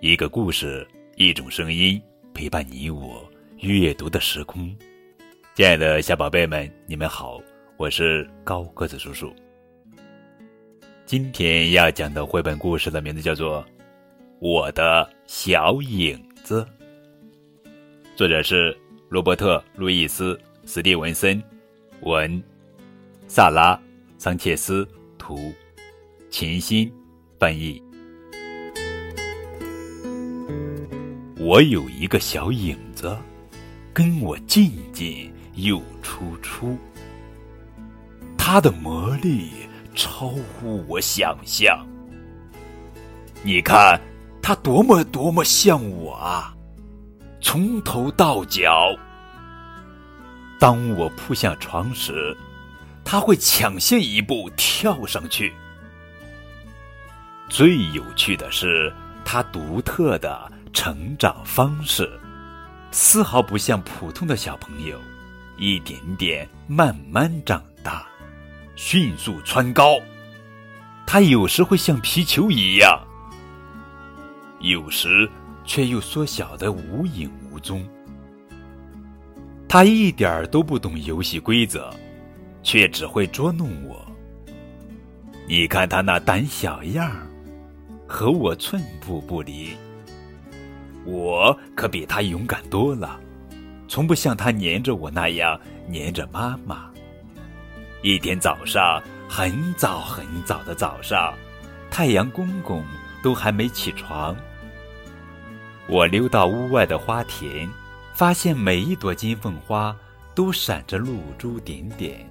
[0.00, 2.00] 一个故事，一种声音，
[2.32, 4.72] 陪伴你我阅读的时空。
[5.56, 7.40] 亲爱的小宝贝们，你们好，
[7.76, 9.34] 我是高个子叔叔。
[11.04, 13.60] 今天要讲的绘本故事的名字叫做
[14.38, 16.64] 《我的小影子》，
[18.14, 18.76] 作者是
[19.08, 20.32] 罗伯特·路易斯·
[20.64, 21.42] 斯蒂文森，
[22.02, 22.40] 文，
[23.26, 23.74] 萨拉·
[24.16, 24.86] 桑切斯，
[25.18, 25.52] 图，
[26.30, 26.88] 秦心
[27.36, 27.82] 翻译。
[31.48, 33.16] 我有一个小影子，
[33.94, 36.76] 跟我进进又出出，
[38.36, 39.48] 它的魔力
[39.94, 41.86] 超乎我想象。
[43.42, 43.98] 你看，
[44.42, 46.54] 它多么多么像我啊！
[47.40, 48.94] 从头到脚，
[50.60, 52.36] 当我扑向床时，
[53.02, 55.54] 他会抢先一步跳上去。
[57.48, 58.92] 最有趣的是，
[59.24, 60.52] 它独特的。
[60.68, 62.08] 成长方式
[62.90, 64.98] 丝毫不像普通的小朋友，
[65.56, 68.06] 一点点慢慢长大，
[68.76, 69.98] 迅速蹿高。
[71.06, 73.00] 他有时会像皮球一样，
[74.60, 75.28] 有时
[75.64, 77.86] 却又缩小的无影无踪。
[79.68, 81.94] 他一点儿都不懂游戏规则，
[82.62, 84.06] 却只会捉弄我。
[85.46, 87.26] 你看他那胆小样儿，
[88.06, 89.76] 和我寸步不离。
[91.10, 93.18] 我可比他勇敢多了，
[93.88, 96.90] 从不像他黏着我那样黏着妈妈。
[98.02, 101.32] 一天早上，很早很早的早上，
[101.90, 102.84] 太阳公公
[103.22, 104.36] 都还没起床。
[105.88, 107.66] 我溜到屋外的花田，
[108.12, 109.96] 发现每一朵金凤花
[110.34, 112.30] 都闪着露珠点点，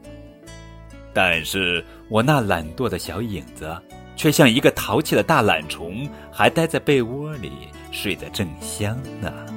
[1.16, 3.76] 但是我那懒惰的小影子。
[4.16, 7.68] 却像一个淘气的大懒虫，还待在被窝里
[8.00, 9.57] 睡得正香呢。